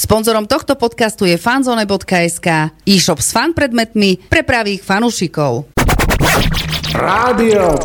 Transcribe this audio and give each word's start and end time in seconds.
Sponzorom 0.00 0.48
tohto 0.48 0.80
podcastu 0.80 1.28
je 1.28 1.36
fanzone.sk, 1.36 2.72
e-shop 2.88 3.20
s 3.20 3.36
fan 3.36 3.52
predmetmi 3.52 4.32
pre 4.32 4.40
pravých 4.40 4.80
fanúšikov. 4.80 5.68
Rádio 6.96 7.76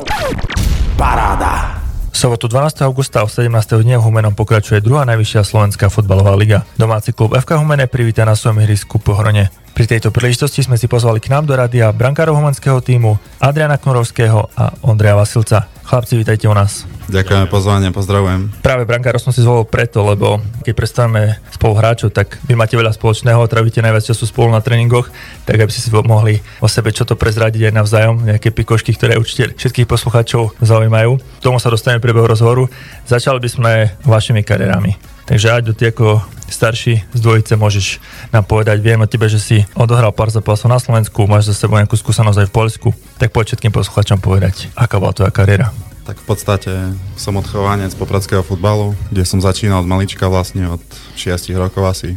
Paráda. 0.96 1.84
sobotu 2.16 2.48
12. 2.48 2.88
augusta 2.88 3.20
o 3.20 3.28
17. 3.28 3.52
dne 3.84 4.00
v 4.00 4.04
Humenom 4.08 4.32
pokračuje 4.32 4.80
druhá 4.80 5.04
najvyššia 5.12 5.44
slovenská 5.44 5.92
futbalová 5.92 6.40
liga. 6.40 6.64
Domáci 6.80 7.12
klub 7.12 7.36
FK 7.36 7.60
Humene 7.60 7.84
privíta 7.92 8.24
na 8.24 8.40
svojom 8.40 8.64
ihrisku 8.64 8.96
Pohrone. 8.96 9.52
Pri 9.76 9.84
tejto 9.84 10.08
príležitosti 10.16 10.64
sme 10.64 10.80
si 10.80 10.88
pozvali 10.88 11.20
k 11.20 11.36
nám 11.36 11.52
do 11.52 11.60
radia 11.60 11.92
brankárov 11.92 12.40
humenského 12.40 12.80
týmu 12.80 13.20
Adriana 13.44 13.76
Knorovského 13.76 14.56
a 14.56 14.72
Ondreja 14.88 15.20
Vasilca. 15.20 15.75
Chlapci, 15.86 16.18
vítajte 16.18 16.50
u 16.50 16.56
nás. 16.58 16.90
Ďakujeme 17.06 17.46
pozvanie, 17.46 17.94
pozdravujem. 17.94 18.50
Práve 18.66 18.90
brankárov 18.90 19.22
som 19.22 19.30
si 19.30 19.46
zvolil 19.46 19.70
preto, 19.70 20.02
lebo 20.02 20.42
keď 20.66 20.74
predstavíme 20.74 21.38
spolu 21.54 21.78
hráčov, 21.78 22.10
tak 22.10 22.42
vy 22.50 22.58
máte 22.58 22.74
veľa 22.74 22.90
spoločného, 22.98 23.46
trávite 23.46 23.86
najviac 23.86 24.10
času 24.10 24.26
spolu 24.26 24.50
na 24.50 24.66
tréningoch, 24.66 25.14
tak 25.46 25.62
aby 25.62 25.70
ste 25.70 25.86
si 25.86 25.94
mohli 25.94 26.42
o 26.58 26.66
sebe 26.66 26.90
čo 26.90 27.06
to 27.06 27.14
prezradiť 27.14 27.70
aj 27.70 27.78
navzájom, 27.78 28.16
nejaké 28.26 28.50
pikošky, 28.50 28.98
ktoré 28.98 29.22
určite 29.22 29.54
všetkých 29.54 29.86
poslucháčov 29.86 30.58
zaujímajú. 30.58 31.22
K 31.22 31.46
tomu 31.46 31.62
sa 31.62 31.70
dostaneme 31.70 32.02
priebehu 32.02 32.26
rozhovoru. 32.26 32.66
Začali 33.06 33.38
by 33.38 33.50
sme 33.54 33.72
vašimi 34.02 34.42
kariérami. 34.42 34.98
Takže 35.26 35.54
Aďo, 35.54 35.74
ty 35.74 35.90
ako 35.90 36.22
starší 36.50 37.02
z 37.14 37.20
dvojice 37.20 37.58
môžeš 37.58 37.98
nám 38.30 38.46
povedať, 38.46 38.78
viem 38.78 39.02
o 39.02 39.10
tebe, 39.10 39.26
že 39.26 39.42
si 39.42 39.58
odohral 39.74 40.14
pár 40.14 40.30
zápasov 40.30 40.70
na 40.70 40.78
Slovensku, 40.78 41.26
máš 41.26 41.50
za 41.50 41.58
sebou 41.58 41.82
nejakú 41.82 41.98
skúsenosť 41.98 42.46
aj 42.46 42.48
v 42.50 42.56
Polsku, 42.56 42.90
tak 43.18 43.34
poď 43.34 43.54
všetkým 43.54 43.74
poslucháčom 43.74 44.22
povedať, 44.22 44.70
aká 44.78 45.02
bola 45.02 45.18
tvoja 45.18 45.34
kariéra. 45.34 45.74
Tak 46.06 46.22
v 46.22 46.26
podstate 46.30 46.72
som 47.18 47.34
odchovanec 47.34 47.90
popradského 47.98 48.46
futbalu, 48.46 48.94
kde 49.10 49.26
som 49.26 49.42
začínal 49.42 49.82
od 49.82 49.90
malička 49.90 50.30
vlastne 50.30 50.70
od 50.70 50.84
6 51.18 51.50
rokov 51.58 51.82
asi. 51.82 52.14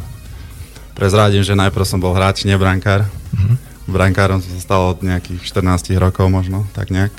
Prezradím, 0.93 1.41
že 1.41 1.57
najprv 1.57 1.89
som 1.89 1.97
bol 1.97 2.13
hráč, 2.13 2.45
nie 2.45 2.53
brankár. 2.53 3.09
Mm-hmm. 3.33 3.57
Brankárom 3.89 4.45
som 4.45 4.51
sa 4.53 4.61
stal 4.61 4.81
od 4.93 5.01
nejakých 5.01 5.41
14 5.41 5.97
rokov 5.97 6.29
možno, 6.29 6.69
tak 6.77 6.93
nejak. 6.93 7.09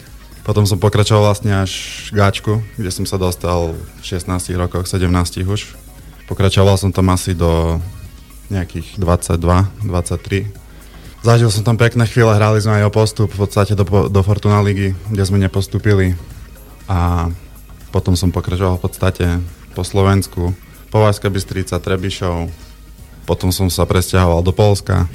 Potom 0.46 0.62
som 0.62 0.78
pokračoval 0.78 1.34
vlastne 1.34 1.58
až 1.58 2.06
gáčku, 2.14 2.62
kde 2.78 2.94
som 2.94 3.02
sa 3.02 3.18
dostal 3.18 3.74
v 3.74 4.02
16 4.06 4.30
rokoch, 4.54 4.86
17 4.86 5.10
už. 5.42 5.74
Pokračoval 6.30 6.78
som 6.78 6.94
tam 6.94 7.10
asi 7.10 7.34
do 7.34 7.82
nejakých 8.46 8.94
22, 8.94 9.90
23. 9.90 11.26
Zažil 11.26 11.50
som 11.50 11.66
tam 11.66 11.74
pekné 11.74 12.06
chvíle, 12.06 12.30
hrali 12.30 12.62
sme 12.62 12.78
aj 12.78 12.86
o 12.86 12.94
postup 12.94 13.28
v 13.34 13.42
podstate 13.42 13.74
do, 13.74 13.82
do 14.06 14.20
Fortuna 14.22 14.62
ligy, 14.62 14.94
kde 15.10 15.24
sme 15.26 15.42
nepostupili. 15.42 16.14
A 16.90 17.30
potom 17.94 18.18
som 18.18 18.34
pokračoval 18.34 18.82
v 18.82 18.82
podstate 18.82 19.26
po 19.78 19.86
Slovensku, 19.86 20.50
Považská 20.90 21.30
Bystrica, 21.30 21.78
Trebišov. 21.78 22.50
Potom 23.30 23.54
som 23.54 23.70
sa 23.70 23.86
presťahoval 23.86 24.42
do 24.42 24.50
Polska 24.50 25.06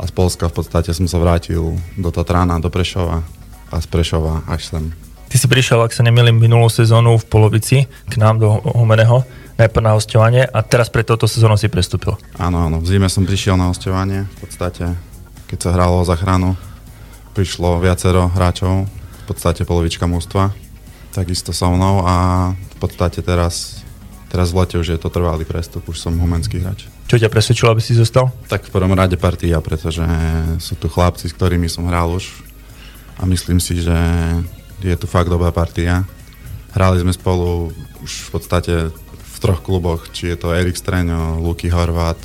a 0.00 0.02
z 0.08 0.12
Polska 0.16 0.48
v 0.48 0.64
podstate 0.64 0.96
som 0.96 1.04
sa 1.04 1.20
vrátil 1.20 1.76
do 2.00 2.08
Tatrana, 2.08 2.56
do 2.56 2.72
Prešova 2.72 3.20
a 3.68 3.76
z 3.76 3.86
Prešova 3.92 4.48
až 4.48 4.72
sem. 4.72 4.84
Ty 5.28 5.36
si 5.36 5.46
prišiel, 5.50 5.84
ak 5.84 5.92
sa 5.92 6.06
nemýlim, 6.06 6.40
minulú 6.40 6.72
sezónu 6.72 7.20
v 7.20 7.24
polovici 7.28 7.84
k 7.84 8.14
nám 8.16 8.40
do 8.40 8.64
Humeného 8.64 9.28
najprv 9.60 9.84
na 9.84 9.92
hostovanie 9.92 10.42
a 10.46 10.62
teraz 10.64 10.88
pre 10.88 11.04
touto 11.04 11.28
sezónu 11.28 11.60
si 11.60 11.68
prestúpil. 11.68 12.16
Áno, 12.40 12.64
áno, 12.64 12.80
v 12.80 12.86
zime 12.86 13.12
som 13.12 13.26
prišiel 13.26 13.60
na 13.60 13.68
hostovanie, 13.68 14.24
v 14.24 14.36
podstate, 14.46 14.94
keď 15.50 15.58
sa 15.58 15.70
hralo 15.74 16.00
o 16.00 16.08
zachranu, 16.08 16.56
prišlo 17.34 17.82
viacero 17.82 18.30
hráčov, 18.30 18.86
v 18.86 19.24
podstate 19.26 19.66
polovička 19.66 20.06
mústva, 20.06 20.54
takisto 21.14 21.54
so 21.54 21.70
mnou 21.70 22.02
a 22.02 22.14
v 22.52 22.76
podstate 22.82 23.22
teraz, 23.22 23.86
teraz 24.26 24.50
v 24.50 24.66
lete 24.66 24.76
už 24.82 24.88
je 24.94 24.98
to 24.98 25.06
trvalý 25.06 25.46
prestup, 25.46 25.86
už 25.86 26.02
som 26.02 26.18
humenský 26.18 26.58
hráč. 26.58 26.90
Čo 27.06 27.22
ťa 27.22 27.30
presvedčilo, 27.30 27.70
aby 27.70 27.78
si 27.78 27.94
zostal? 27.94 28.34
Tak 28.50 28.66
v 28.66 28.74
prvom 28.74 28.92
rade 28.92 29.14
partia, 29.14 29.62
pretože 29.62 30.02
sú 30.58 30.74
tu 30.74 30.90
chlapci, 30.90 31.30
s 31.30 31.36
ktorými 31.38 31.70
som 31.70 31.86
hral 31.86 32.10
už 32.10 32.42
a 33.16 33.22
myslím 33.30 33.62
si, 33.62 33.78
že 33.78 33.94
je 34.82 34.96
tu 34.98 35.06
fakt 35.06 35.30
dobrá 35.30 35.54
partia. 35.54 36.02
Hrali 36.74 36.98
sme 36.98 37.14
spolu 37.14 37.70
už 38.02 38.10
v 38.10 38.30
podstate 38.34 38.74
troch 39.44 39.60
kluboch, 39.60 40.08
či 40.08 40.32
je 40.32 40.40
to 40.40 40.56
Erik 40.56 40.72
Streňo, 40.72 41.36
Luky 41.44 41.68
Horvát. 41.68 42.16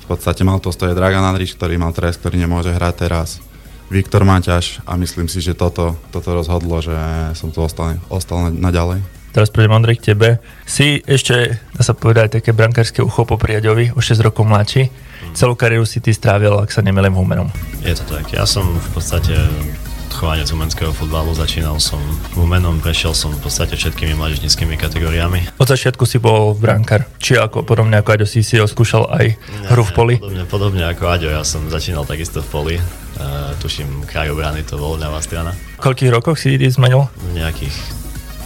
V 0.00 0.06
podstate 0.08 0.40
mal 0.40 0.56
to 0.56 0.72
stoje 0.72 0.96
Dragan 0.96 1.20
Andrič, 1.20 1.52
ktorý 1.52 1.76
mal 1.76 1.92
trest, 1.92 2.24
ktorý 2.24 2.40
nemôže 2.40 2.72
hrať 2.72 2.94
teraz. 2.96 3.44
Viktor 3.90 4.22
Maťaš 4.22 4.86
a 4.86 4.94
myslím 4.94 5.26
si, 5.26 5.42
že 5.42 5.58
toto, 5.58 5.98
toto 6.14 6.30
rozhodlo, 6.30 6.78
že 6.78 6.94
som 7.34 7.50
tu 7.50 7.58
ostal, 7.58 7.98
ostal 8.06 8.54
naďalej. 8.54 9.02
Teraz 9.30 9.50
prejdem 9.50 9.78
Andrej 9.78 10.02
k 10.02 10.14
tebe. 10.14 10.28
Si 10.66 11.02
ešte, 11.06 11.58
dá 11.74 11.82
sa 11.86 11.94
povedať, 11.94 12.42
také 12.42 12.50
brankárske 12.50 13.02
ucho 13.02 13.22
po 13.22 13.38
Priaďovi, 13.38 13.94
o 13.94 14.02
6 14.02 14.26
rokov 14.26 14.42
mladší. 14.46 14.90
Celú 15.38 15.54
kariéru 15.54 15.86
si 15.86 16.02
ty 16.02 16.10
strávil, 16.10 16.54
ak 16.58 16.70
sa 16.74 16.82
nemelem, 16.82 17.14
Humenom. 17.14 17.46
Je 17.82 17.94
to 17.94 18.02
tak. 18.10 18.30
Ja 18.34 18.42
som 18.42 18.66
v 18.66 18.88
podstate 18.90 19.38
odchovanec 20.10 20.50
umenského 20.50 20.90
futbalu. 20.90 21.30
Začínal 21.32 21.78
som 21.78 22.02
umenom, 22.34 22.82
prešiel 22.82 23.14
som 23.14 23.30
v 23.30 23.40
podstate 23.40 23.78
všetkými 23.78 24.18
mládežnickými 24.18 24.74
kategóriami. 24.74 25.54
Od 25.56 25.64
začiatku 25.64 26.02
si 26.04 26.18
bol 26.18 26.52
brankár. 26.58 27.06
Či 27.22 27.38
ako 27.38 27.62
podobne 27.62 28.02
ako 28.02 28.18
Aďo 28.18 28.26
si 28.26 28.42
si 28.42 28.58
skúšal 28.58 29.06
aj 29.14 29.38
hru 29.70 29.86
v 29.86 29.92
poli? 29.94 30.14
Podobne, 30.18 30.44
podobne 30.44 30.82
ako 30.90 31.02
Aďo, 31.06 31.28
ja 31.30 31.46
som 31.46 31.70
začínal 31.70 32.02
takisto 32.02 32.42
v 32.42 32.48
poli. 32.50 32.76
Tuším, 33.60 34.08
kraj 34.08 34.32
obrany 34.32 34.64
to 34.64 34.80
bol 34.80 34.96
ľavá 34.96 35.20
strana. 35.20 35.52
V 35.76 35.84
koľkých 35.84 36.12
rokoch 36.16 36.40
si 36.40 36.56
zmenil? 36.56 37.12
Nejakých 37.36 37.76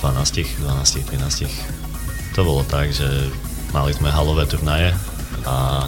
12, 0.02 0.60
12, 0.66 1.06
13. 1.06 2.34
To 2.34 2.40
bolo 2.42 2.66
tak, 2.66 2.90
že 2.90 3.06
mali 3.70 3.94
sme 3.94 4.10
halové 4.10 4.42
turnaje 4.50 4.90
a 5.46 5.86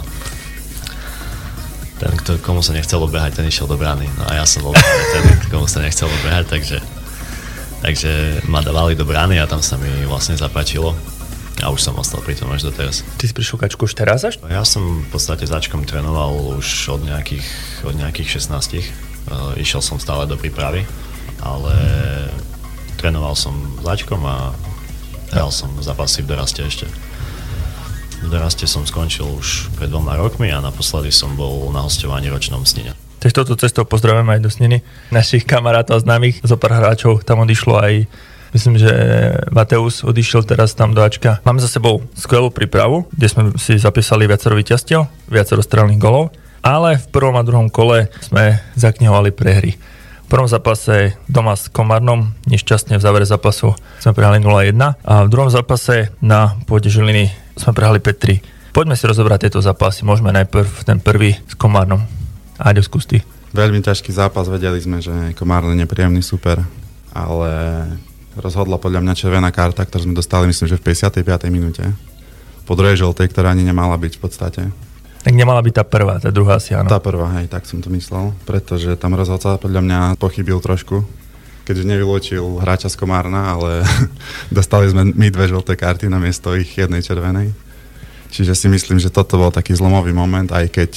ten, 1.97 2.13
kto, 2.13 2.37
komu 2.39 2.61
sa 2.61 2.77
nechcelo 2.77 3.09
behať, 3.09 3.41
ten 3.41 3.49
išiel 3.49 3.65
do 3.65 3.75
brány. 3.75 4.05
No 4.21 4.29
a 4.29 4.39
ja 4.39 4.45
som 4.45 4.63
bol 4.63 4.73
ten, 5.13 5.23
komu 5.49 5.65
sa 5.67 5.81
nechcelo 5.81 6.13
behať, 6.23 6.45
takže, 6.47 6.77
takže 7.81 8.11
ma 8.47 8.61
dávali 8.63 8.93
do 8.95 9.03
brány 9.03 9.41
a 9.41 9.49
tam 9.49 9.59
sa 9.59 9.75
mi 9.75 9.89
vlastne 10.05 10.37
zapáčilo. 10.39 10.95
A 11.65 11.73
už 11.73 11.81
som 11.81 11.97
ostal 11.97 12.21
pri 12.21 12.37
tom 12.37 12.53
až 12.53 12.69
doteraz. 12.69 13.01
Ty 13.17 13.25
si 13.25 13.33
prišiel 13.33 13.57
kačku 13.57 13.89
už 13.89 13.97
teraz 13.97 14.21
až? 14.21 14.37
Ja 14.45 14.61
som 14.61 15.01
v 15.01 15.09
podstate 15.09 15.49
začkom 15.49 15.89
trénoval 15.89 16.57
už 16.61 16.93
od 16.93 17.01
nejakých, 17.01 17.47
od 17.81 17.97
nejakých 17.97 18.37
16. 18.37 18.77
Uh, 19.27 19.57
išiel 19.57 19.81
som 19.81 19.97
stále 19.97 20.29
do 20.29 20.37
prípravy, 20.37 20.85
ale 21.41 21.73
trénoval 23.01 23.33
som 23.33 23.57
začkom 23.81 24.21
a 24.21 24.53
hral 25.33 25.49
som 25.49 25.73
zápasy 25.81 26.21
v 26.21 26.37
doraste 26.37 26.61
ešte. 26.61 26.85
V 28.17 28.29
doraste 28.29 28.65
som 28.65 28.85
skončil 28.85 29.25
už 29.25 29.73
pred 29.77 29.89
dvoma 29.89 30.17
rokmi 30.17 30.49
a 30.49 30.61
naposledy 30.61 31.13
som 31.13 31.37
bol 31.37 31.69
na 31.69 31.85
hostovaní 31.85 32.29
ročnom 32.29 32.65
snine. 32.65 32.97
Takže 33.17 33.33
touto 33.33 33.57
cestou 33.57 33.83
pozdravujem 33.85 34.29
aj 34.29 34.41
do 34.45 34.49
sniny 34.49 34.77
našich 35.09 35.45
kamarátov 35.45 35.97
a 35.97 36.03
známych. 36.05 36.41
Zo 36.45 36.57
pár 36.57 36.77
hráčov 36.77 37.25
tam 37.25 37.41
odišlo 37.41 37.77
aj 37.77 37.93
Myslím, 38.55 38.79
že 38.79 38.91
Mateus 39.51 40.03
odišiel 40.07 40.47
teraz 40.47 40.71
tam 40.73 40.95
do 40.95 41.03
Ačka. 41.03 41.43
Máme 41.43 41.59
za 41.59 41.67
sebou 41.67 42.03
skvelú 42.15 42.47
prípravu, 42.47 43.07
kde 43.11 43.27
sme 43.27 43.43
si 43.59 43.75
zapísali 43.75 44.27
viacero 44.27 44.55
víťazstiev, 44.55 45.07
viacero 45.27 45.59
strelných 45.59 45.99
golov, 45.99 46.31
ale 46.63 46.99
v 46.99 47.07
prvom 47.11 47.35
a 47.35 47.43
druhom 47.43 47.67
kole 47.67 48.07
sme 48.23 48.59
zaknihovali 48.79 49.35
prehry. 49.35 49.75
V 50.27 50.35
prvom 50.35 50.47
zápase 50.51 51.15
doma 51.31 51.55
s 51.55 51.71
Komárnom, 51.71 52.35
nešťastne 52.51 52.99
v 52.99 53.03
závere 53.03 53.23
zápasu 53.23 53.71
sme 54.03 54.11
prehrali 54.11 54.43
0-1 54.43 54.75
a 54.99 55.13
v 55.23 55.31
druhom 55.31 55.47
zápase 55.47 56.11
na 56.19 56.59
pôde 56.67 56.91
Žiliny 56.91 57.31
sme 57.55 57.71
prehrali 57.71 58.03
5-3. 58.03 58.75
Poďme 58.75 58.99
si 58.99 59.07
rozobrať 59.07 59.47
tieto 59.47 59.63
zápasy. 59.63 60.03
Môžeme 60.03 60.35
najprv 60.35 60.83
ten 60.83 60.99
prvý 60.99 61.39
s 61.47 61.55
Komárnom. 61.55 62.03
Áďo, 62.59 62.83
skús 62.83 63.07
ty. 63.07 63.23
Veľmi 63.55 63.79
ťažký 63.79 64.11
zápas, 64.11 64.51
vedeli 64.51 64.77
sme, 64.83 64.99
že 64.99 65.33
Komárno 65.33 65.71
je 65.71 65.81
nepríjemný 65.81 66.19
super, 66.19 66.59
ale 67.15 67.51
rozhodla 68.39 68.77
podľa 68.77 69.03
mňa 69.03 69.13
červená 69.17 69.49
karta, 69.49 69.83
ktorú 69.83 70.09
sme 70.09 70.15
dostali, 70.15 70.49
myslím, 70.49 70.67
že 70.69 70.79
v 70.79 70.93
55. 70.93 71.25
minúte. 71.49 71.83
Po 72.67 72.75
druhej 72.75 72.99
žltej, 72.99 73.27
ktorá 73.31 73.51
ani 73.55 73.63
nemala 73.63 73.95
byť 73.95 74.13
v 74.17 74.21
podstate. 74.21 74.61
Tak 75.27 75.33
nemala 75.35 75.59
byť 75.59 75.73
tá 75.75 75.83
prvá, 75.83 76.23
tá 76.23 76.31
druhá 76.31 76.55
si 76.61 76.71
áno. 76.71 76.87
Tá 76.87 77.03
prvá, 77.03 77.27
hej, 77.41 77.51
tak 77.51 77.67
som 77.67 77.83
to 77.83 77.91
myslel, 77.91 78.31
pretože 78.47 78.95
tam 78.95 79.11
rozhodca 79.17 79.59
podľa 79.59 79.81
mňa 79.83 79.99
pochybil 80.15 80.63
trošku, 80.63 81.03
keďže 81.67 81.83
nevyločil 81.83 82.63
hráča 82.63 82.87
z 82.87 82.95
Komárna, 82.95 83.59
ale 83.59 83.83
dostali 84.57 84.87
sme 84.87 85.11
my 85.11 85.27
dve 85.27 85.51
žlté 85.51 85.75
karty 85.75 86.07
na 86.07 86.21
miesto 86.21 86.55
ich 86.55 86.71
jednej 86.79 87.03
červenej. 87.03 87.51
Čiže 88.31 88.55
si 88.55 88.67
myslím, 88.71 88.99
že 88.99 89.11
toto 89.11 89.39
bol 89.39 89.51
taký 89.51 89.75
zlomový 89.75 90.11
moment, 90.11 90.47
aj 90.51 90.71
keď 90.71 90.91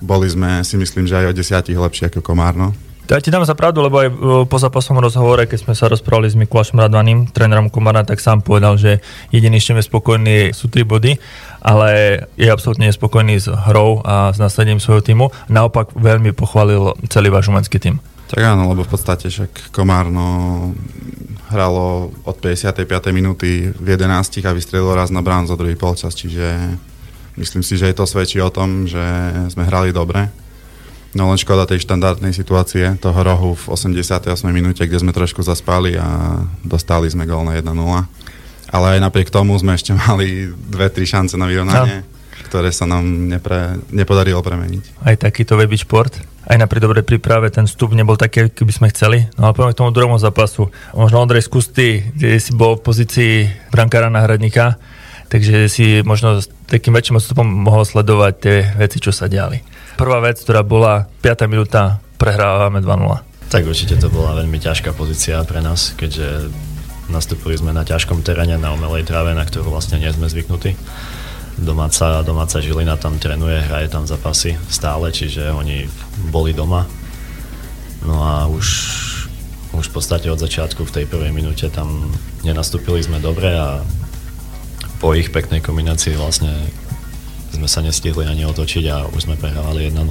boli 0.00 0.28
sme, 0.28 0.60
si 0.60 0.76
myslím, 0.76 1.08
že 1.08 1.16
aj 1.16 1.32
o 1.32 1.36
desiatich 1.36 1.80
lepšie 1.80 2.12
ako 2.12 2.20
Komárno. 2.20 2.76
Ja 3.06 3.22
ti 3.22 3.30
dám 3.30 3.46
za 3.46 3.54
pravdu, 3.54 3.86
lebo 3.86 4.02
aj 4.02 4.08
e, 4.10 4.14
po 4.50 4.58
zápasom 4.58 4.98
rozhovore, 4.98 5.46
keď 5.46 5.62
sme 5.62 5.74
sa 5.78 5.86
rozprávali 5.86 6.26
s 6.26 6.34
Mikulášom 6.34 6.82
Radvaným, 6.82 7.30
trénerom 7.30 7.70
Komárna, 7.70 8.02
tak 8.02 8.18
sám 8.18 8.42
povedal, 8.42 8.74
že 8.74 8.98
jediný, 9.30 9.62
s 9.62 9.70
čím 9.70 9.78
je 9.78 9.86
spokojný, 9.86 10.36
sú 10.50 10.66
tri 10.66 10.82
body, 10.82 11.14
ale 11.62 12.18
je 12.34 12.50
absolútne 12.50 12.90
nespokojný 12.90 13.38
s 13.38 13.46
hrou 13.46 14.02
a 14.02 14.34
s 14.34 14.42
nasadením 14.42 14.82
svojho 14.82 15.06
týmu. 15.06 15.30
Naopak 15.46 15.94
veľmi 15.94 16.34
pochválil 16.34 16.98
celý 17.06 17.30
váš 17.30 17.46
umenský 17.46 17.78
tým. 17.78 18.02
Tak 18.26 18.42
áno, 18.42 18.74
lebo 18.74 18.82
v 18.82 18.90
podstate 18.90 19.30
však 19.30 19.70
Komárno 19.70 20.26
hralo 21.54 22.10
od 22.26 22.36
55. 22.42 22.90
minúty 23.14 23.70
v 23.70 23.86
11 23.86 24.42
a 24.42 24.50
vystrelilo 24.50 24.98
raz 24.98 25.14
na 25.14 25.22
brán 25.22 25.46
za 25.46 25.54
druhý 25.54 25.78
polčas, 25.78 26.18
čiže 26.18 26.74
myslím 27.38 27.62
si, 27.62 27.78
že 27.78 27.94
to 27.94 28.02
svedčí 28.02 28.42
o 28.42 28.50
tom, 28.50 28.90
že 28.90 28.98
sme 29.54 29.62
hrali 29.62 29.94
dobre. 29.94 30.26
No 31.16 31.32
len 31.32 31.40
škoda 31.40 31.64
tej 31.64 31.80
štandardnej 31.80 32.36
situácie, 32.36 33.00
toho 33.00 33.16
rohu 33.24 33.56
v 33.56 33.64
88. 33.72 34.28
minúte, 34.52 34.84
kde 34.84 35.00
sme 35.00 35.16
trošku 35.16 35.40
zaspali 35.40 35.96
a 35.96 36.38
dostali 36.60 37.08
sme 37.08 37.24
gól 37.24 37.48
na 37.48 37.56
1-0. 37.56 37.72
Ale 38.68 38.86
aj 38.92 39.00
napriek 39.00 39.32
tomu 39.32 39.56
sme 39.56 39.72
ešte 39.80 39.96
mali 40.04 40.52
dve, 40.52 40.92
tri 40.92 41.08
šance 41.08 41.40
na 41.40 41.48
vyrovnanie, 41.48 42.04
no. 42.04 42.06
ktoré 42.52 42.68
sa 42.68 42.84
nám 42.84 43.32
nepre, 43.32 43.80
nepodarilo 43.88 44.44
premeniť. 44.44 45.08
Aj 45.08 45.16
takýto 45.16 45.56
baby 45.56 45.80
šport? 45.80 46.36
aj 46.46 46.56
na 46.62 46.70
dobrej 46.70 47.02
príprave 47.02 47.50
ten 47.50 47.66
vstup 47.66 47.90
nebol 47.90 48.14
taký, 48.14 48.46
aký 48.46 48.62
by 48.62 48.74
sme 48.74 48.92
chceli. 48.94 49.26
No 49.34 49.50
ale 49.50 49.54
poďme 49.58 49.74
k 49.74 49.80
tomu 49.82 49.90
druhému 49.90 50.18
zápasu. 50.22 50.70
Možno 50.94 51.18
Ondrej 51.18 51.50
Skusty, 51.50 52.06
kde 52.14 52.38
si 52.38 52.54
bol 52.54 52.78
v 52.78 52.86
pozícii 52.86 53.32
brankára 53.74 54.06
náhradníka, 54.06 54.78
takže 55.26 55.66
si 55.66 56.06
možno 56.06 56.38
s 56.38 56.46
takým 56.70 56.94
väčším 56.94 57.18
odstupom 57.18 57.46
mohol 57.46 57.82
sledovať 57.82 58.32
tie 58.38 58.56
veci, 58.78 59.02
čo 59.02 59.10
sa 59.10 59.26
diali. 59.26 59.58
Prvá 59.96 60.20
vec, 60.20 60.36
ktorá 60.44 60.60
bola 60.60 61.08
5. 61.24 61.48
minúta, 61.48 62.04
prehrávame 62.20 62.84
2-0. 62.84 63.48
Tak 63.48 63.64
určite 63.64 63.96
to 63.96 64.12
bola 64.12 64.36
veľmi 64.36 64.60
ťažká 64.60 64.92
pozícia 64.92 65.40
pre 65.48 65.64
nás, 65.64 65.96
keďže 65.96 66.52
nastúpili 67.08 67.56
sme 67.56 67.72
na 67.72 67.80
ťažkom 67.80 68.20
teréne, 68.20 68.60
na 68.60 68.76
umelej 68.76 69.08
tráve, 69.08 69.32
na 69.32 69.48
ktorú 69.48 69.72
vlastne 69.72 69.96
nie 69.96 70.12
sme 70.12 70.28
zvyknutí 70.28 70.76
domáca, 71.56 72.20
domáca 72.20 72.60
Žilina 72.60 73.00
tam 73.00 73.16
trénuje, 73.16 73.64
hraje 73.64 73.88
tam 73.88 74.04
zapasy 74.04 74.60
stále, 74.68 75.08
čiže 75.08 75.48
oni 75.48 75.88
boli 76.28 76.52
doma. 76.52 76.84
No 78.04 78.20
a 78.20 78.44
už, 78.52 78.66
už 79.72 79.84
v 79.88 79.94
podstate 79.96 80.28
od 80.28 80.36
začiatku 80.36 80.84
v 80.84 80.94
tej 81.00 81.04
prvej 81.08 81.32
minúte 81.32 81.72
tam 81.72 82.12
nenastúpili 82.44 83.00
sme 83.00 83.18
dobre 83.18 83.56
a 83.56 83.80
po 85.00 85.16
ich 85.16 85.32
peknej 85.32 85.64
kombinácii 85.64 86.16
vlastne 86.16 86.52
sme 87.54 87.68
sa 87.70 87.84
nestihli 87.84 88.26
ani 88.26 88.48
otočiť 88.48 88.84
a 88.90 88.96
už 89.10 89.30
sme 89.30 89.38
prehrávali 89.38 89.92
1-0. 89.92 90.02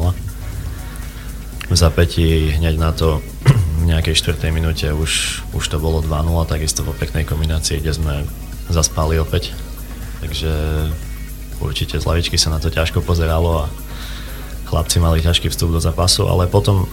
V 1.65 1.75
zapätí 1.75 2.53
hneď 2.55 2.77
na 2.77 2.93
to 2.93 3.19
v 3.81 3.83
nejakej 3.89 4.15
4. 4.37 4.53
minúte 4.53 4.87
už, 4.93 5.41
už 5.51 5.65
to 5.65 5.81
bolo 5.81 5.99
2-0, 5.99 6.45
takisto 6.47 6.85
po 6.85 6.93
peknej 6.93 7.25
kombinácii, 7.25 7.81
kde 7.81 7.91
sme 7.91 8.13
zaspali 8.69 9.17
opäť. 9.17 9.53
Takže 10.21 10.53
určite 11.61 12.01
z 12.01 12.05
lavičky 12.05 12.37
sa 12.37 12.53
na 12.53 12.61
to 12.61 12.73
ťažko 12.73 13.01
pozeralo 13.05 13.65
a 13.65 13.71
chlapci 14.65 14.97
mali 14.97 15.21
ťažký 15.21 15.53
vstup 15.53 15.71
do 15.71 15.79
zápasu, 15.81 16.25
ale 16.25 16.49
potom, 16.49 16.89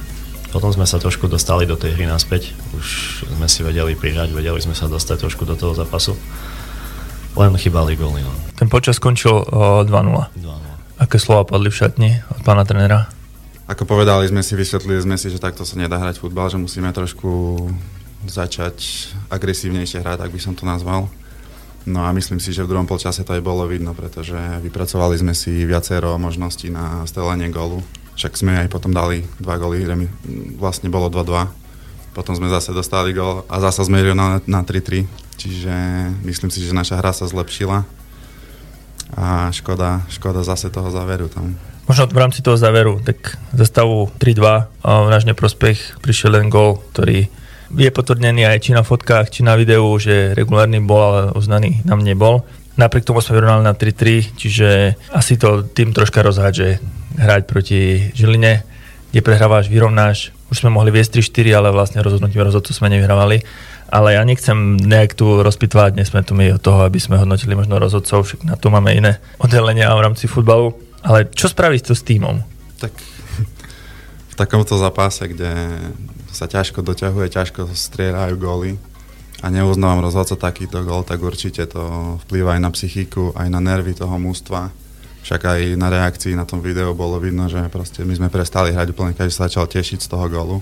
potom 0.53 0.69
sme 0.71 0.85
sa 0.85 1.01
trošku 1.01 1.27
dostali 1.27 1.65
do 1.65 1.75
tej 1.81 1.97
hry 1.97 2.05
naspäť. 2.05 2.53
Už 2.77 2.87
sme 3.33 3.49
si 3.49 3.65
vedeli 3.65 3.97
prihrať, 3.97 4.31
vedeli 4.31 4.61
sme 4.61 4.77
sa 4.77 4.87
dostať 4.87 5.25
trošku 5.25 5.49
do 5.49 5.57
toho 5.57 5.73
zápasu. 5.73 6.13
Len 7.33 7.53
chýbali 7.57 7.97
góly. 7.97 8.21
No. 8.21 8.33
Ten 8.61 8.69
počas 8.69 9.01
skončil 9.01 9.33
uh, 9.33 9.83
2-0. 9.89 9.89
2-0. 9.89 11.01
Aké 11.01 11.17
slova 11.17 11.49
padli 11.49 11.73
v 11.73 11.77
šatni 11.77 12.11
od 12.29 12.41
pána 12.45 12.63
trenera? 12.69 13.09
Ako 13.67 13.89
povedali 13.89 14.29
sme 14.29 14.45
si, 14.45 14.53
vysvetlili 14.53 15.01
sme 15.01 15.17
si, 15.17 15.33
že 15.33 15.41
takto 15.41 15.65
sa 15.65 15.81
nedá 15.81 15.97
hrať 15.97 16.21
futbal, 16.21 16.53
že 16.53 16.61
musíme 16.61 16.93
trošku 16.93 17.57
začať 18.29 19.09
agresívnejšie 19.33 20.05
hrať, 20.05 20.19
ak 20.23 20.31
by 20.31 20.41
som 20.43 20.53
to 20.53 20.69
nazval. 20.69 21.09
No 21.83 22.07
a 22.07 22.15
myslím 22.15 22.39
si, 22.39 22.55
že 22.55 22.63
v 22.63 22.71
druhom 22.71 22.87
polčase 22.87 23.27
to 23.27 23.35
aj 23.35 23.43
bolo 23.43 23.67
vidno, 23.67 23.91
pretože 23.97 24.39
vypracovali 24.63 25.19
sme 25.19 25.35
si 25.35 25.67
viacero 25.67 26.15
možností 26.21 26.71
na 26.71 27.03
stelenie 27.11 27.51
gólu. 27.51 27.83
Však 28.15 28.39
sme 28.39 28.53
aj 28.63 28.69
potom 28.71 28.95
dali 28.95 29.27
dva 29.43 29.59
góly, 29.59 29.83
vlastne 30.61 30.93
bolo 30.93 31.11
2-2. 31.11 32.15
Potom 32.15 32.37
sme 32.37 32.53
zase 32.53 32.77
dostali 32.77 33.17
gól 33.17 33.43
a 33.49 33.57
zase 33.59 33.89
sme 33.89 34.05
na, 34.13 34.39
na 34.45 34.61
3-3. 34.63 35.22
Čiže 35.43 35.75
myslím 36.23 36.55
si, 36.55 36.63
že 36.63 36.71
naša 36.71 37.03
hra 37.03 37.11
sa 37.11 37.27
zlepšila 37.27 37.83
a 39.19 39.51
škoda, 39.51 40.07
škoda 40.07 40.47
zase 40.47 40.71
toho 40.71 40.87
záveru 40.95 41.27
tam. 41.27 41.59
Možno 41.91 42.07
v 42.07 42.23
rámci 42.23 42.47
toho 42.47 42.55
záveru, 42.55 43.03
tak 43.03 43.35
za 43.51 43.67
stavu 43.67 44.07
3-2 44.23 44.39
v 44.87 45.09
náš 45.11 45.27
neprospech 45.27 45.99
prišiel 45.99 46.39
len 46.39 46.47
gól, 46.47 46.79
ktorý 46.95 47.27
je 47.75 47.91
potvrdený 47.91 48.47
aj 48.47 48.59
či 48.63 48.71
na 48.71 48.87
fotkách, 48.87 49.35
či 49.35 49.43
na 49.43 49.59
videu, 49.59 49.83
že 49.99 50.31
regulárny 50.39 50.79
bol, 50.79 51.03
ale 51.03 51.23
uznaný 51.35 51.83
nám 51.83 52.07
nebol. 52.07 52.47
Napriek 52.79 53.03
tomu 53.03 53.19
sme 53.19 53.43
vyrovnali 53.43 53.67
na 53.67 53.75
3-3, 53.75 54.39
čiže 54.39 54.95
asi 55.11 55.35
to 55.35 55.67
tým 55.67 55.91
troška 55.91 56.23
rozhádže 56.23 56.79
hrať 57.19 57.43
proti 57.51 58.15
Žiline, 58.15 58.63
kde 59.11 59.21
prehrávaš, 59.21 59.67
vyrovnáš. 59.67 60.31
Už 60.55 60.63
sme 60.63 60.71
mohli 60.71 60.95
viesť 60.95 61.19
3-4, 61.19 61.59
ale 61.59 61.69
vlastne 61.75 61.99
rozhodnutím 61.99 62.47
rozhodcu 62.47 62.71
sme 62.71 62.95
nevyhrávali. 62.95 63.43
Ale 63.93 64.17
ja 64.17 64.25
nechcem 64.25 64.81
nejak 64.81 65.13
tu 65.13 65.45
rozpitvať, 65.45 66.01
nie 66.01 66.09
sme 66.09 66.25
tu 66.25 66.33
my 66.33 66.57
od 66.57 66.65
toho, 66.65 66.89
aby 66.89 66.97
sme 66.97 67.21
hodnotili 67.21 67.53
možno 67.53 67.77
rozhodcov, 67.77 68.25
však 68.25 68.49
na 68.49 68.57
to 68.57 68.73
máme 68.73 68.89
iné 68.89 69.21
oddelenia 69.37 69.93
v 69.93 70.09
rámci 70.09 70.25
futbalu. 70.25 70.73
Ale 71.05 71.29
čo 71.29 71.53
spravíš 71.53 71.93
to 71.93 71.93
s 71.93 72.01
týmom? 72.01 72.41
Tak 72.81 72.97
v 74.33 74.35
takomto 74.35 74.81
zápase, 74.81 75.29
kde 75.29 75.53
sa 76.33 76.49
ťažko 76.49 76.81
doťahuje, 76.81 77.37
ťažko 77.37 77.69
strieľajú 77.69 78.35
góly 78.41 78.81
a 79.45 79.53
neuznávam 79.53 80.01
rozhodca 80.01 80.41
takýto 80.41 80.81
gól, 80.89 81.05
tak 81.05 81.21
určite 81.21 81.69
to 81.69 82.17
vplýva 82.25 82.57
aj 82.57 82.61
na 82.65 82.71
psychiku, 82.73 83.37
aj 83.37 83.53
na 83.53 83.61
nervy 83.61 83.93
toho 83.93 84.17
mústva. 84.17 84.73
Však 85.23 85.41
aj 85.45 85.61
na 85.77 85.93
reakcii 85.93 86.33
na 86.33 86.49
tom 86.49 86.65
videu 86.65 86.97
bolo 86.97 87.21
vidno, 87.21 87.47
že 87.47 87.61
proste 87.69 88.09
my 88.09 88.17
sme 88.17 88.33
prestali 88.33 88.73
hrať 88.73 88.97
úplne, 88.97 89.13
keď 89.13 89.29
sa 89.29 89.47
začal 89.47 89.69
tešiť 89.69 90.01
z 90.01 90.09
toho 90.09 90.27
gólu. 90.33 90.57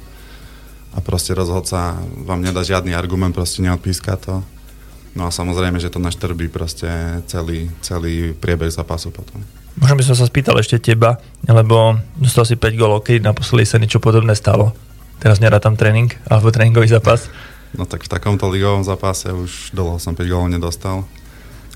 A 0.91 0.99
proste 0.99 1.37
rozhodca 1.39 1.99
vám 2.27 2.43
nedá 2.43 2.67
žiadny 2.67 2.95
argument, 2.95 3.31
proste 3.31 3.63
neodpíska 3.63 4.19
to. 4.19 4.43
No 5.15 5.27
a 5.27 5.31
samozrejme, 5.35 5.83
že 5.83 5.91
to 5.91 5.99
naštrbí 5.99 6.47
proste 6.51 6.87
celý, 7.27 7.71
celý 7.83 8.31
priebeh 8.35 8.71
zápasu 8.71 9.11
potom. 9.11 9.43
Možno 9.79 9.99
by 9.99 10.05
som 10.07 10.17
sa 10.19 10.27
spýtal 10.27 10.59
ešte 10.59 10.83
teba, 10.83 11.19
lebo 11.47 11.99
dostal 12.19 12.47
si 12.47 12.55
5 12.59 12.79
gólov, 12.79 13.07
keď 13.07 13.23
naposledy 13.31 13.67
sa 13.67 13.79
niečo 13.79 14.03
podobné 14.03 14.35
stalo. 14.35 14.75
Teraz 15.23 15.39
tam 15.39 15.75
tréning 15.79 16.11
alebo 16.27 16.51
tréningový 16.51 16.91
zápas? 16.91 17.31
No 17.75 17.87
tak 17.87 18.03
v 18.03 18.11
takomto 18.11 18.51
ligovom 18.51 18.83
zápase 18.83 19.31
už 19.31 19.71
dlho 19.71 19.99
som 20.03 20.15
5 20.15 20.27
gólov 20.27 20.51
nedostal. 20.51 21.07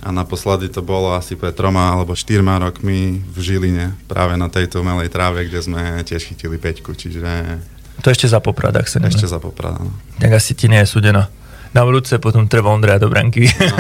A 0.05 0.13
naposledy 0.13 0.69
to 0.69 0.85
bolo 0.85 1.17
asi 1.17 1.33
pred 1.33 1.57
troma 1.57 1.97
alebo 1.97 2.13
štyrma 2.19 2.61
rokmi 2.61 3.25
v 3.25 3.37
Žiline, 3.41 3.97
práve 4.05 4.37
na 4.37 4.53
tejto 4.53 4.85
umelej 4.85 5.09
tráve, 5.09 5.49
kde 5.49 5.65
sme 5.65 5.83
tiež 6.03 6.29
chytili 6.29 6.59
peťku, 6.59 6.93
čiže... 6.93 7.63
To 8.03 8.11
ešte 8.11 8.27
za 8.27 8.43
Poprad, 8.43 8.75
ak 8.75 8.91
sa 8.91 8.99
neviem. 8.99 9.15
Ešte 9.15 9.31
za 9.31 9.39
Poprad, 9.39 9.79
áno. 9.79 9.93
Tak 10.19 10.35
asi 10.35 10.57
ti 10.59 10.67
nie 10.67 10.83
je 10.83 10.89
súdeno. 10.89 11.29
Na 11.75 11.83
budúce 11.83 12.19
potom 12.23 12.47
treba 12.47 12.71
Ondreja 12.71 13.03
do 13.03 13.11
branky. 13.11 13.47
No, 13.47 13.77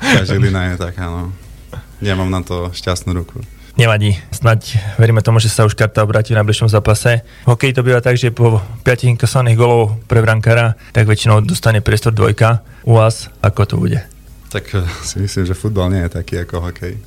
tá 0.00 0.22
Žilina 0.24 0.72
je 0.72 0.76
taká, 0.80 1.08
no. 1.08 1.32
Nemám 2.00 2.28
na 2.32 2.40
to 2.40 2.72
šťastnú 2.72 3.12
ruku. 3.12 3.40
Nevadí. 3.80 4.12
Snaď 4.28 4.76
veríme 5.00 5.24
tomu, 5.24 5.40
že 5.40 5.48
sa 5.48 5.64
už 5.64 5.72
karta 5.72 6.04
obráti 6.04 6.36
v 6.36 6.40
najbližšom 6.42 6.68
zápase. 6.68 7.24
V 7.46 7.48
hokeji 7.48 7.72
to 7.72 7.86
býva 7.86 8.04
tak, 8.04 8.20
že 8.20 8.34
po 8.34 8.60
5 8.84 9.16
inkasaných 9.16 9.56
golov 9.56 9.96
pre 10.04 10.20
brankára, 10.20 10.76
tak 10.92 11.08
väčšinou 11.08 11.40
dostane 11.40 11.80
priestor 11.80 12.12
dvojka. 12.12 12.60
U 12.84 13.00
vás 13.00 13.32
ako 13.40 13.62
to 13.64 13.74
bude? 13.80 14.00
Tak 14.52 14.64
eh, 14.74 14.84
si 15.06 15.22
myslím, 15.22 15.48
že 15.48 15.56
futbal 15.56 15.88
nie 15.88 16.02
je 16.04 16.12
taký 16.12 16.44
ako 16.44 16.68
hokej. 16.68 16.98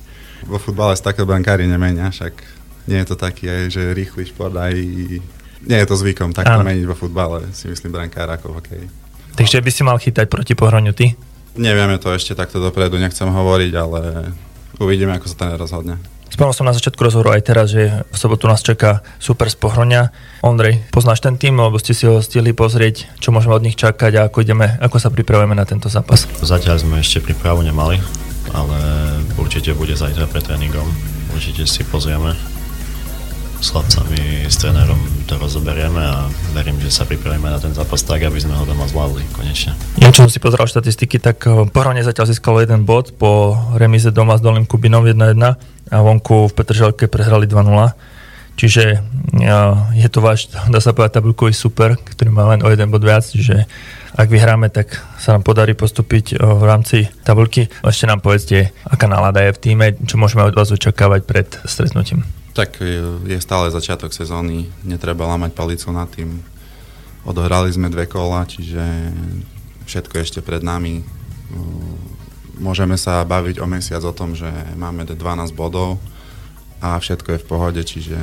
Vo 0.50 0.58
futbale 0.58 0.98
sa 0.98 1.14
také 1.14 1.22
brankári 1.22 1.68
nemenia, 1.68 2.10
však 2.10 2.32
nie 2.90 2.98
je 3.00 3.06
to 3.06 3.16
taký 3.16 3.48
aj, 3.48 3.62
že 3.70 3.82
rýchly 3.94 4.28
šport 4.28 4.56
aj... 4.56 4.74
Nie 5.64 5.84
je 5.84 5.88
to 5.88 5.96
zvykom 5.96 6.36
takto 6.36 6.60
meniť 6.60 6.84
vo 6.84 6.96
futbale, 6.96 7.48
si 7.56 7.68
myslím, 7.72 7.92
brankár 7.92 8.28
ako 8.28 8.52
v 8.52 8.54
hokeji. 8.60 8.86
Takže 9.34 9.64
by 9.64 9.70
si 9.72 9.82
mal 9.82 9.98
chytať 9.98 10.30
proti 10.30 10.54
pohroňu 10.54 10.92
ty? 10.94 11.16
Nevieme 11.54 11.98
to 11.98 12.10
ešte 12.10 12.34
takto 12.34 12.58
dopredu, 12.58 12.98
nechcem 12.98 13.26
hovoriť, 13.26 13.72
ale 13.78 14.00
uvidíme, 14.78 15.14
ako 15.14 15.26
sa 15.30 15.36
ten 15.46 15.50
rozhodne. 15.54 15.98
Spomenul 16.34 16.50
som 16.50 16.66
na 16.66 16.74
začiatku 16.74 16.98
rozhovoru 16.98 17.38
aj 17.38 17.46
teraz, 17.46 17.70
že 17.70 18.02
v 18.10 18.16
sobotu 18.18 18.50
nás 18.50 18.58
čaká 18.58 19.06
super 19.22 19.46
z 19.46 19.54
Pohronia. 19.54 20.10
Ondrej, 20.42 20.82
poznáš 20.90 21.22
ten 21.22 21.38
tým, 21.38 21.54
alebo 21.62 21.78
ste 21.78 21.94
si 21.94 22.10
ho 22.10 22.18
stihli 22.18 22.50
pozrieť, 22.50 23.06
čo 23.22 23.30
môžeme 23.30 23.54
od 23.54 23.62
nich 23.62 23.78
čakať 23.78 24.18
a 24.18 24.26
ako, 24.26 24.42
ideme, 24.42 24.74
ako 24.82 24.98
sa 24.98 25.14
pripravujeme 25.14 25.54
na 25.54 25.62
tento 25.62 25.86
zápas? 25.86 26.26
Zatiaľ 26.42 26.82
sme 26.82 26.98
ešte 26.98 27.22
prípravu 27.22 27.62
nemali, 27.62 28.02
ale 28.50 28.78
určite 29.38 29.78
bude 29.78 29.94
zajtra 29.94 30.26
pre 30.26 30.42
tréningom. 30.42 30.90
Určite 31.30 31.70
si 31.70 31.86
pozrieme 31.86 32.34
s 33.64 33.72
chlapcami, 33.72 34.44
s 34.44 34.60
trénerom 34.60 35.00
to 35.24 35.40
rozoberieme 35.40 35.96
a 35.96 36.28
verím, 36.52 36.76
že 36.84 36.92
sa 36.92 37.08
pripravíme 37.08 37.48
na 37.48 37.56
ten 37.56 37.72
zápas 37.72 38.04
tak, 38.04 38.20
aby 38.20 38.36
sme 38.36 38.52
ho 38.52 38.68
doma 38.68 38.84
zvládli 38.84 39.24
konečne. 39.32 39.72
Ja 39.96 40.12
čo 40.12 40.28
som 40.28 40.32
si 40.32 40.36
pozeral 40.36 40.68
štatistiky, 40.68 41.16
tak 41.16 41.48
eh, 41.48 41.64
Pohronie 41.72 42.04
zatiaľ 42.04 42.28
získalo 42.28 42.60
jeden 42.60 42.84
bod 42.84 43.16
po 43.16 43.56
remize 43.80 44.12
doma 44.12 44.36
s 44.36 44.44
Dolným 44.44 44.68
Kubinom 44.68 45.08
1-1 45.08 45.40
a 45.88 45.96
vonku 45.96 46.52
v 46.52 46.56
Petržalke 46.60 47.08
prehrali 47.08 47.48
2-0. 47.48 47.64
Čiže 48.54 49.02
je 49.98 50.08
to 50.14 50.22
váš, 50.22 50.46
dá 50.70 50.78
sa 50.78 50.94
povedať, 50.94 51.18
tabulkový 51.18 51.50
super, 51.50 51.98
ktorý 51.98 52.30
má 52.30 52.46
len 52.54 52.62
o 52.62 52.70
jeden 52.70 52.86
bod 52.86 53.02
viac, 53.02 53.26
čiže 53.26 53.66
ak 54.14 54.30
vyhráme, 54.30 54.70
tak 54.70 54.94
sa 55.18 55.34
nám 55.34 55.42
podarí 55.42 55.74
postúpiť 55.74 56.38
v 56.38 56.62
rámci 56.62 57.10
tabulky. 57.26 57.66
Ešte 57.82 58.06
nám 58.06 58.22
povedzte, 58.22 58.70
aká 58.86 59.10
nálada 59.10 59.42
je 59.42 59.58
v 59.58 59.58
týme, 59.58 59.86
čo 60.06 60.22
môžeme 60.22 60.46
od 60.46 60.54
vás 60.54 60.70
očakávať 60.70 61.26
pred 61.26 61.50
stretnutím. 61.66 62.43
Tak 62.54 62.78
je 63.26 63.38
stále 63.42 63.74
začiatok 63.74 64.14
sezóny, 64.14 64.70
netreba 64.86 65.26
lamať 65.26 65.58
palicu 65.58 65.90
nad 65.90 66.06
tým. 66.06 66.38
Odohrali 67.26 67.74
sme 67.74 67.90
dve 67.90 68.06
kola, 68.06 68.46
čiže 68.46 68.78
všetko 69.90 70.14
ešte 70.22 70.38
pred 70.38 70.62
nami 70.62 71.02
môžeme 72.62 72.94
sa 72.94 73.26
baviť 73.26 73.58
o 73.58 73.66
mesiac 73.66 74.06
o 74.06 74.14
tom, 74.14 74.38
že 74.38 74.46
máme 74.78 75.02
12 75.02 75.18
bodov 75.50 75.98
a 76.78 76.94
všetko 76.94 77.34
je 77.34 77.42
v 77.42 77.48
pohode, 77.50 77.82
čiže 77.82 78.18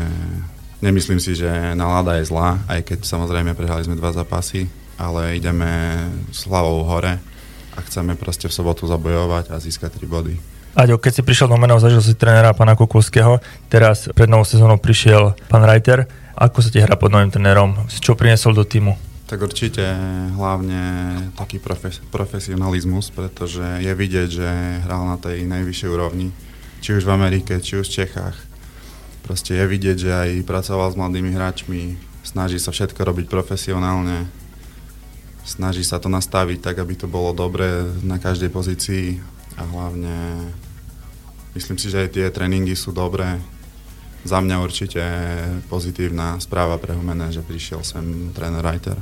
nemyslím 0.80 1.20
si, 1.20 1.36
že 1.36 1.52
nálada 1.76 2.16
je 2.16 2.32
zlá, 2.32 2.64
aj 2.72 2.88
keď 2.88 3.00
samozrejme 3.04 3.52
prehrali 3.52 3.84
sme 3.84 4.00
dva 4.00 4.16
zápasy, 4.16 4.72
ale 4.96 5.36
ideme 5.36 6.08
s 6.32 6.48
hlavou 6.48 6.88
hore 6.88 7.20
a 7.76 7.80
chceme 7.84 8.16
proste 8.16 8.48
v 8.48 8.56
sobotu 8.56 8.88
zabojovať 8.88 9.52
a 9.52 9.60
získať 9.60 10.00
3 10.00 10.08
body. 10.08 10.36
Aďo, 10.72 10.96
keď 10.96 11.20
si 11.20 11.22
prišiel 11.28 11.52
do 11.52 11.60
menov, 11.60 11.84
zažil 11.84 12.00
si 12.00 12.16
trénera 12.16 12.56
pána 12.56 12.80
Kukulského, 12.80 13.44
teraz 13.68 14.08
pred 14.16 14.32
novou 14.32 14.48
sezónou 14.48 14.80
prišiel 14.80 15.36
pán 15.52 15.68
Reiter. 15.68 16.08
Ako 16.32 16.64
sa 16.64 16.72
ti 16.72 16.80
hrá 16.80 16.96
pod 16.96 17.12
novým 17.12 17.28
trénerom? 17.28 17.76
Čo 17.92 18.16
priniesol 18.16 18.56
do 18.56 18.64
týmu? 18.64 18.96
Tak 19.28 19.44
určite 19.44 19.84
hlavne 20.32 20.80
taký 21.36 21.60
profes- 21.60 22.00
profesionalizmus, 22.08 23.12
pretože 23.12 23.84
je 23.84 23.92
vidieť, 23.92 24.30
že 24.32 24.48
hral 24.88 25.12
na 25.12 25.20
tej 25.20 25.44
najvyššej 25.44 25.90
úrovni, 25.92 26.32
či 26.80 26.96
už 26.96 27.04
v 27.04 27.20
Amerike, 27.20 27.60
či 27.60 27.76
už 27.76 27.92
v 27.92 28.08
Čechách. 28.08 28.40
Proste 29.28 29.60
je 29.60 29.68
vidieť, 29.68 29.98
že 30.00 30.12
aj 30.12 30.48
pracoval 30.48 30.96
s 30.96 31.00
mladými 31.00 31.36
hráčmi, 31.36 32.00
snaží 32.24 32.64
sa 32.64 32.72
všetko 32.72 33.04
robiť 33.04 33.28
profesionálne, 33.28 34.24
snaží 35.44 35.84
sa 35.84 36.00
to 36.00 36.08
nastaviť 36.08 36.64
tak, 36.64 36.80
aby 36.80 36.96
to 36.96 37.12
bolo 37.12 37.36
dobré 37.36 37.92
na 38.08 38.24
každej 38.24 38.48
pozícii 38.48 39.20
a 39.62 39.70
hlavne 39.70 40.50
myslím 41.54 41.78
si, 41.78 41.94
že 41.94 42.08
aj 42.08 42.10
tie 42.18 42.26
tréningy 42.34 42.74
sú 42.74 42.90
dobré. 42.90 43.38
Za 44.26 44.42
mňa 44.42 44.62
určite 44.62 45.02
pozitívna 45.70 46.38
správa 46.42 46.78
pre 46.78 46.94
Humene, 46.94 47.30
že 47.34 47.46
prišiel 47.46 47.82
sem 47.86 48.30
tréner 48.34 48.62
Reiter. 48.62 48.98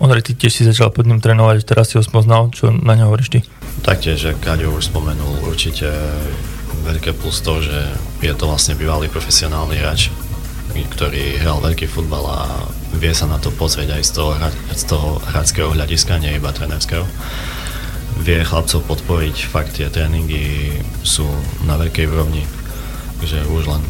Ondrej, 0.00 0.32
ty 0.32 0.32
tiež 0.32 0.52
si 0.54 0.62
začal 0.64 0.90
pod 0.90 1.04
ním 1.04 1.20
trénovať, 1.20 1.62
teraz 1.66 1.92
si 1.92 2.00
ho 2.00 2.02
spoznal, 2.02 2.48
čo 2.50 2.72
na 2.72 2.96
ňo 2.96 3.12
hovoríš 3.12 3.30
ty? 3.36 3.38
Taktiež, 3.84 4.32
Kaďo 4.40 4.72
už 4.72 4.88
spomenul, 4.88 5.44
určite 5.44 5.92
veľké 6.88 7.12
plus 7.20 7.44
to, 7.44 7.60
že 7.60 7.78
je 8.24 8.32
to 8.32 8.48
vlastne 8.48 8.80
bývalý 8.80 9.12
profesionálny 9.12 9.76
hráč, 9.76 10.08
ktorý 10.72 11.36
hral 11.44 11.60
veľký 11.60 11.84
futbal 11.84 12.24
a 12.24 12.38
vie 12.96 13.12
sa 13.12 13.28
na 13.28 13.36
to 13.36 13.52
pozrieť 13.52 14.00
aj 14.00 14.02
z 14.02 14.12
toho, 14.16 14.30
z 14.72 14.84
toho 14.88 15.08
hráckého 15.20 15.68
hľadiska, 15.68 16.16
nie 16.16 16.40
iba 16.40 16.48
trenerského 16.48 17.04
vie 18.18 18.42
chlapcov 18.42 18.82
podporiť. 18.86 19.36
Fakt 19.46 19.78
tie 19.78 19.86
tréningy 19.86 20.74
sú 21.06 21.26
na 21.64 21.78
veľkej 21.78 22.10
úrovni, 22.10 22.42
takže 23.22 23.46
už 23.46 23.70
len 23.70 23.82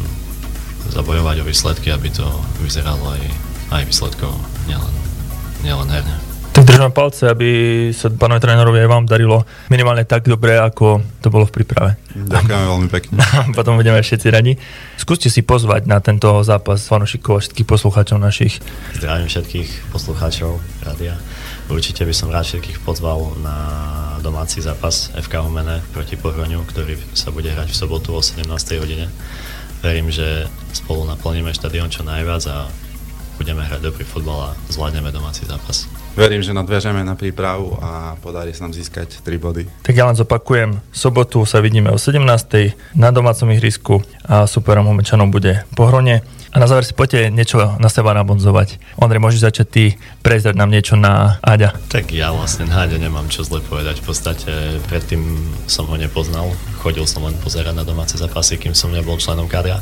zabojovať 0.91 1.41
o 1.41 1.47
výsledky, 1.47 1.89
aby 1.89 2.13
to 2.13 2.25
vyzeralo 2.61 3.15
aj, 3.15 3.23
aj 3.73 3.83
výsledkov, 3.87 4.33
nielen, 4.69 4.93
nielen 5.65 5.89
herne. 5.89 6.30
Tak 6.61 6.69
držíme 6.77 6.93
palce, 6.93 7.25
aby 7.25 7.49
sa 7.89 8.13
pánovi 8.13 8.37
trénerovi 8.37 8.85
aj 8.85 8.89
vám 8.93 9.09
darilo 9.09 9.49
minimálne 9.73 10.05
tak 10.05 10.29
dobre, 10.29 10.61
ako 10.61 11.01
to 11.17 11.33
bolo 11.33 11.49
v 11.49 11.57
príprave. 11.57 11.97
Ďakujem 12.13 12.69
veľmi 12.69 12.85
pekne. 12.85 13.17
Potom 13.57 13.81
budeme 13.81 13.97
všetci 13.97 14.27
radi. 14.29 14.53
Skúste 14.93 15.33
si 15.33 15.41
pozvať 15.41 15.89
na 15.89 15.97
tento 16.05 16.29
zápas 16.45 16.85
fanúšikov 16.85 17.33
a 17.33 17.41
všetkých 17.41 17.65
poslucháčov 17.65 18.21
našich. 18.21 18.61
Zdravím 18.93 19.25
všetkých 19.25 19.89
poslucháčov 19.89 20.61
rádia. 20.85 21.17
Určite 21.65 22.05
by 22.05 22.13
som 22.13 22.29
rád 22.29 22.45
všetkých 22.45 22.85
pozval 22.85 23.41
na 23.41 23.57
domáci 24.21 24.61
zápas 24.61 25.09
FK 25.17 25.41
Humene 25.41 25.81
proti 25.97 26.13
Pohroňu, 26.13 26.61
ktorý 26.69 26.93
sa 27.17 27.33
bude 27.33 27.49
hrať 27.49 27.73
v 27.73 27.79
sobotu 27.81 28.13
o 28.13 28.21
17. 28.21 28.45
hodine. 28.77 29.09
Verím, 29.81 30.13
že 30.13 30.45
spolu 30.77 31.09
naplníme 31.09 31.49
štadión 31.57 31.89
čo 31.89 32.05
najviac 32.05 32.45
a 32.53 32.69
budeme 33.41 33.65
hrať 33.65 33.81
dobrý 33.81 34.05
futbal 34.05 34.53
a 34.53 34.55
zvládneme 34.69 35.09
domáci 35.09 35.49
zápas. 35.49 35.89
Verím, 36.11 36.43
že 36.43 36.51
nadviažeme 36.51 37.07
na 37.07 37.15
prípravu 37.15 37.79
a 37.79 38.19
podarí 38.19 38.51
sa 38.51 38.67
nám 38.67 38.75
získať 38.75 39.23
3 39.23 39.31
body. 39.39 39.63
Tak 39.79 39.95
ja 39.95 40.03
len 40.03 40.19
zopakujem, 40.19 40.83
sobotu 40.91 41.47
sa 41.47 41.63
vidíme 41.63 41.87
o 41.87 41.95
17. 41.95 42.19
na 42.99 43.09
domácom 43.15 43.47
ihrisku 43.55 44.03
a 44.27 44.43
superom 44.43 44.91
Humečanom 44.91 45.31
bude 45.31 45.63
Pohronie. 45.71 46.19
A 46.51 46.59
na 46.59 46.67
záver 46.67 46.83
si 46.83 46.91
poďte 46.91 47.31
niečo 47.31 47.63
na 47.79 47.87
seba 47.87 48.11
nabonzovať. 48.11 48.99
Ondrej, 48.99 49.23
môžeš 49.23 49.39
začať 49.39 49.67
ty 49.71 49.83
prezrať 50.19 50.59
nám 50.59 50.67
niečo 50.67 50.99
na 50.99 51.39
Aďa. 51.39 51.79
Tak 51.87 52.11
ja 52.11 52.35
vlastne 52.35 52.67
na 52.67 52.83
Aďa 52.83 52.99
nemám 52.99 53.31
čo 53.31 53.47
zle 53.47 53.63
povedať. 53.63 54.03
V 54.03 54.11
podstate 54.11 54.51
predtým 54.91 55.23
som 55.71 55.87
ho 55.87 55.95
nepoznal. 55.95 56.51
Chodil 56.83 57.07
som 57.07 57.23
len 57.23 57.39
pozerať 57.39 57.71
na 57.71 57.87
domáce 57.87 58.19
zápasy, 58.19 58.59
kým 58.59 58.75
som 58.75 58.91
nebol 58.91 59.15
členom 59.15 59.47
kadra. 59.47 59.79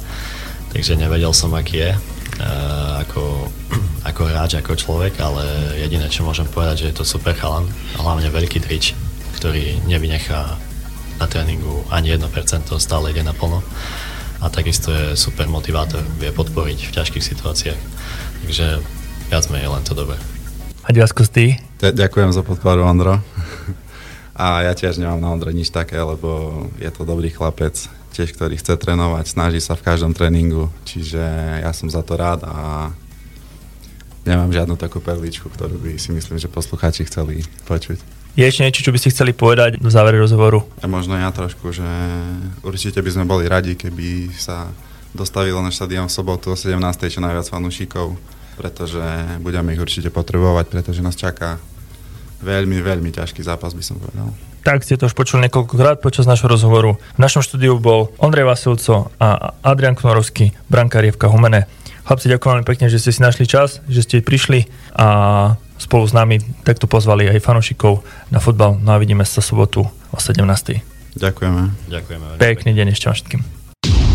Takže 0.70 0.94
nevedel 0.94 1.34
som, 1.34 1.58
aký 1.58 1.90
je 1.90 1.92
ako, 3.02 3.50
ako 4.10 4.22
hráč, 4.30 4.62
ako 4.62 4.78
človek, 4.78 5.18
ale 5.24 5.44
jediné, 5.82 6.06
čo 6.12 6.28
môžem 6.28 6.46
povedať, 6.46 6.86
že 6.86 6.88
je 6.94 6.96
to 7.02 7.06
super 7.08 7.34
chalan 7.34 7.66
a 7.98 8.06
hlavne 8.06 8.30
veľký 8.30 8.62
drič, 8.62 8.94
ktorý 9.42 9.82
nevynechá 9.90 10.60
na 11.20 11.26
tréningu 11.28 11.84
ani 11.92 12.16
1%, 12.16 12.24
stále 12.80 13.12
ide 13.12 13.24
naplno 13.26 13.60
a 14.40 14.48
takisto 14.48 14.92
je 14.92 15.20
super 15.20 15.52
motivátor, 15.52 16.00
vie 16.16 16.32
podporiť 16.32 16.80
v 16.88 16.96
ťažkých 16.96 17.24
situáciách. 17.24 17.80
Takže 18.48 18.80
viac 19.28 19.46
menej 19.52 19.68
len 19.68 19.84
to 19.84 19.92
dobre. 19.92 20.16
A 20.88 20.96
ďakujem 20.96 21.28
ty? 21.28 21.46
Ďakujem 21.84 22.32
za 22.32 22.42
podporu, 22.42 22.88
Ondro. 22.88 23.20
A 24.40 24.64
ja 24.64 24.72
tiež 24.72 25.04
nemám 25.04 25.20
na 25.20 25.36
Ondre 25.36 25.52
nič 25.52 25.68
také, 25.68 26.00
lebo 26.00 26.64
je 26.80 26.88
to 26.96 27.04
dobrý 27.04 27.28
chlapec, 27.28 27.92
tiež, 28.20 28.36
ktorý 28.36 28.60
chce 28.60 28.76
trénovať, 28.76 29.32
snaží 29.32 29.64
sa 29.64 29.80
v 29.80 29.86
každom 29.88 30.12
tréningu, 30.12 30.68
čiže 30.84 31.24
ja 31.64 31.72
som 31.72 31.88
za 31.88 32.04
to 32.04 32.20
rád 32.20 32.44
a 32.44 32.92
nemám 34.28 34.52
žiadnu 34.52 34.76
takú 34.76 35.00
perličku, 35.00 35.48
ktorú 35.48 35.80
by 35.80 35.96
si 35.96 36.12
myslím, 36.12 36.36
že 36.36 36.52
poslucháči 36.52 37.08
chceli 37.08 37.48
počuť. 37.64 38.20
Je 38.36 38.44
ešte 38.44 38.68
niečo, 38.68 38.84
čo 38.84 38.92
by 38.92 39.00
ste 39.00 39.16
chceli 39.16 39.32
povedať 39.32 39.80
v 39.80 39.88
závere 39.88 40.20
rozhovoru? 40.20 40.68
A 40.84 40.88
možno 40.92 41.16
ja 41.16 41.32
trošku, 41.32 41.72
že 41.72 41.88
určite 42.62 43.00
by 43.00 43.10
sme 43.10 43.26
boli 43.26 43.48
radi, 43.48 43.80
keby 43.80 44.36
sa 44.36 44.68
dostavilo 45.16 45.64
na 45.64 45.72
štadión 45.72 46.12
v 46.12 46.14
sobotu 46.14 46.52
o 46.52 46.60
17. 46.60 46.76
čo 47.08 47.24
najviac 47.24 47.48
fanúšikov, 47.48 48.20
pretože 48.60 49.02
budeme 49.40 49.74
ich 49.74 49.82
určite 49.82 50.12
potrebovať, 50.12 50.68
pretože 50.68 51.00
nás 51.00 51.16
čaká 51.16 51.58
veľmi, 52.44 52.84
veľmi 52.84 53.10
ťažký 53.16 53.42
zápas, 53.44 53.72
by 53.72 53.84
som 53.84 53.98
povedal. 53.98 54.30
Tak 54.64 54.84
ste 54.84 55.00
to 55.00 55.08
už 55.08 55.16
počuli 55.16 55.48
niekoľkokrát 55.48 56.04
počas 56.04 56.28
našho 56.28 56.52
rozhovoru. 56.52 57.00
V 57.16 57.20
našom 57.20 57.40
štúdiu 57.40 57.80
bol 57.80 58.12
Ondrej 58.20 58.48
Vasilco 58.48 59.10
a 59.18 59.56
Adrian 59.64 59.96
Knorovský, 59.96 60.52
brankár 60.68 61.08
Humene. 61.08 61.66
Chlapci, 62.10 62.26
ďakujem 62.26 62.52
veľmi 62.58 62.66
pekne, 62.66 62.90
že 62.90 62.98
ste 62.98 63.14
si 63.14 63.22
našli 63.22 63.46
čas, 63.46 63.86
že 63.86 64.02
ste 64.02 64.26
prišli 64.26 64.66
a 64.98 65.08
spolu 65.78 66.10
s 66.10 66.14
nami 66.14 66.42
takto 66.66 66.90
pozvali 66.90 67.30
aj 67.30 67.40
fanúšikov 67.40 68.02
na 68.34 68.42
futbal. 68.42 68.82
No 68.82 68.98
a 68.98 68.98
vidíme 68.98 69.24
sa 69.24 69.46
sobotu 69.46 69.86
o 69.86 70.18
17. 70.18 70.42
Ďakujeme. 71.16 71.62
Ďakujeme. 71.86 72.26
Pekný 72.42 72.72
deň 72.74 72.88
ešte 72.98 73.06
vám 73.08 73.16
všetkým. 73.16 73.42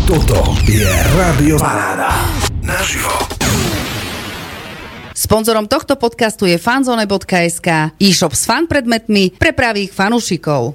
Toto 0.05 0.53
je 0.69 0.91
Radio 1.17 1.57
Paráda. 1.57 2.13
Naživo. 2.61 3.09
Sponzorom 5.15 5.71
tohto 5.71 5.95
podcastu 5.95 6.43
je 6.43 6.59
fanzone.sk, 6.59 7.95
e-shop 7.95 8.35
s 8.35 8.43
fan 8.43 8.67
predmetmi 8.67 9.39
pre 9.39 9.55
pravých 9.55 9.95
fanúšikov. 9.95 10.73